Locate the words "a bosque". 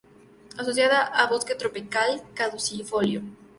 1.03-1.53